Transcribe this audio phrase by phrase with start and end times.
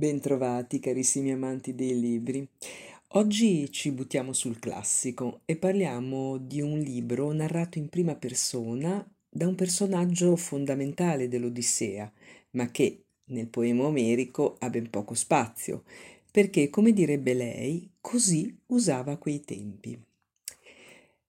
[0.00, 2.48] Bentrovati carissimi amanti dei libri.
[3.08, 9.46] Oggi ci buttiamo sul classico e parliamo di un libro narrato in prima persona da
[9.46, 12.10] un personaggio fondamentale dell'Odissea,
[12.52, 15.82] ma che nel poema omerico ha ben poco spazio,
[16.30, 20.02] perché, come direbbe lei, così usava quei tempi.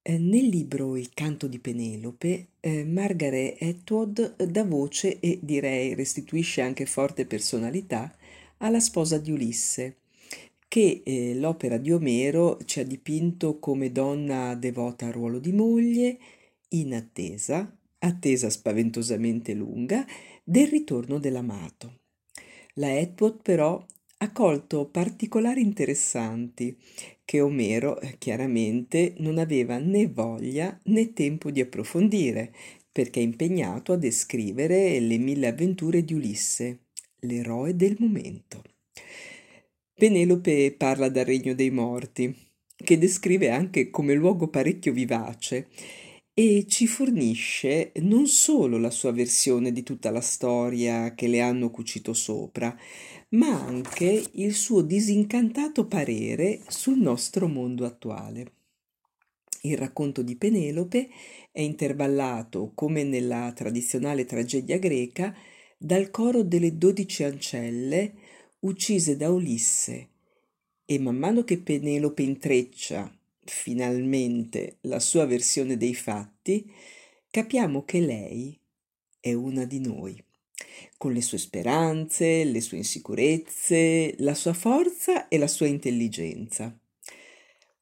[0.02, 6.62] Eh, nel libro Il canto di Penelope, eh, Margaret Atwood dà voce e direi restituisce
[6.62, 8.16] anche forte personalità
[8.62, 9.98] alla sposa di Ulisse,
[10.68, 16.18] che eh, l'opera di Omero ci ha dipinto come donna devota al ruolo di moglie,
[16.70, 20.06] in attesa, attesa spaventosamente lunga,
[20.44, 22.00] del ritorno dell'amato.
[22.76, 23.84] La Atwood però
[24.20, 26.78] ha colto particolari interessanti
[27.26, 32.54] che Omero eh, chiaramente non aveva né voglia né tempo di approfondire,
[32.92, 36.80] perché è impegnato a descrivere le mille avventure di Ulisse,
[37.22, 38.64] l'eroe del momento.
[39.94, 42.36] Penelope parla dal regno dei morti,
[42.76, 45.68] che descrive anche come luogo parecchio vivace
[46.34, 51.70] e ci fornisce non solo la sua versione di tutta la storia che le hanno
[51.70, 52.76] cucito sopra,
[53.30, 58.54] ma anche il suo disincantato parere sul nostro mondo attuale.
[59.64, 61.10] Il racconto di Penelope
[61.52, 65.36] è intervallato, come nella tradizionale tragedia greca,
[65.84, 68.14] dal coro delle dodici ancelle
[68.60, 70.10] uccise da Ulisse.
[70.86, 73.12] E man mano che Penelope intreccia
[73.44, 76.72] finalmente la sua versione dei fatti,
[77.32, 78.56] capiamo che lei
[79.20, 80.24] è una di noi,
[80.98, 86.78] con le sue speranze, le sue insicurezze, la sua forza e la sua intelligenza.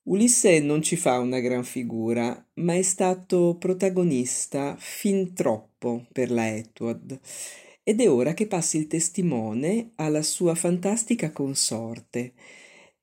[0.03, 6.47] Ulisse non ci fa una gran figura, ma è stato protagonista fin troppo per la
[6.47, 7.20] Etwad
[7.89, 12.33] ed è ora che passi il testimone alla sua fantastica consorte,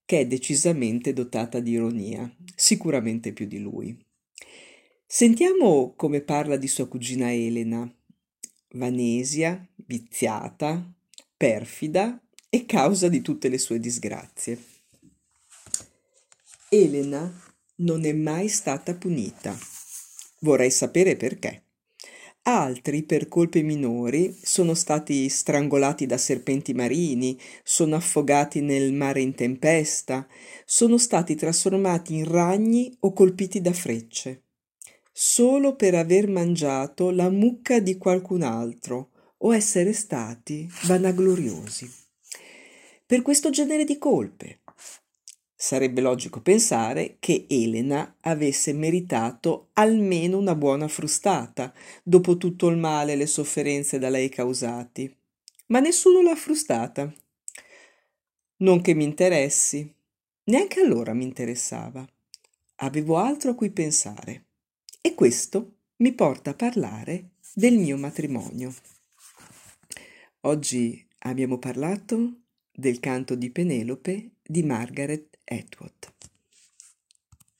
[0.04, 3.98] che è decisamente dotata di ironia, sicuramente più di lui.
[5.04, 7.92] Sentiamo come parla di sua cugina Elena,
[8.74, 10.88] vanesia, viziata,
[11.36, 14.56] perfida e causa di tutte le sue disgrazie.
[16.68, 17.42] Elena
[17.78, 19.58] non è mai stata punita.
[20.42, 21.65] Vorrei sapere perché.
[22.48, 29.34] Altri, per colpe minori, sono stati strangolati da serpenti marini, sono affogati nel mare in
[29.34, 30.24] tempesta,
[30.64, 34.44] sono stati trasformati in ragni o colpiti da frecce,
[35.10, 41.92] solo per aver mangiato la mucca di qualcun altro o essere stati vanagloriosi.
[43.04, 44.60] Per questo genere di colpe,
[45.58, 51.72] Sarebbe logico pensare che Elena avesse meritato almeno una buona frustata,
[52.02, 55.10] dopo tutto il male e le sofferenze da lei causati.
[55.68, 57.10] Ma nessuno l'ha frustata.
[58.58, 59.90] Non che mi interessi,
[60.44, 62.06] neanche allora mi interessava.
[62.76, 64.44] Avevo altro a cui pensare.
[65.00, 68.74] E questo mi porta a parlare del mio matrimonio.
[70.40, 72.40] Oggi abbiamo parlato
[72.70, 75.92] del canto di Penelope di Margaret Atwood.